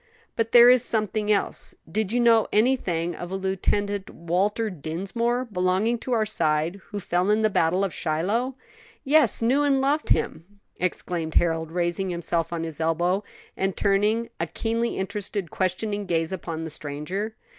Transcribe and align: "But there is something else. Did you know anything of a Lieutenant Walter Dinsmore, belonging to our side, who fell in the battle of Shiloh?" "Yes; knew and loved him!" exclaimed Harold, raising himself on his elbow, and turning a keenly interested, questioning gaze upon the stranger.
"But 0.35 0.51
there 0.51 0.71
is 0.71 0.83
something 0.83 1.31
else. 1.31 1.75
Did 1.87 2.11
you 2.11 2.19
know 2.19 2.47
anything 2.51 3.13
of 3.15 3.29
a 3.29 3.35
Lieutenant 3.35 4.09
Walter 4.09 4.71
Dinsmore, 4.71 5.45
belonging 5.45 5.99
to 5.99 6.11
our 6.13 6.25
side, 6.25 6.81
who 6.87 6.99
fell 6.99 7.29
in 7.29 7.43
the 7.43 7.51
battle 7.51 7.83
of 7.83 7.93
Shiloh?" 7.93 8.55
"Yes; 9.03 9.43
knew 9.43 9.61
and 9.61 9.79
loved 9.79 10.09
him!" 10.09 10.59
exclaimed 10.77 11.35
Harold, 11.35 11.71
raising 11.71 12.09
himself 12.09 12.51
on 12.51 12.63
his 12.63 12.79
elbow, 12.79 13.23
and 13.55 13.77
turning 13.77 14.29
a 14.39 14.47
keenly 14.47 14.97
interested, 14.97 15.51
questioning 15.51 16.07
gaze 16.07 16.31
upon 16.31 16.63
the 16.63 16.71
stranger. 16.71 17.35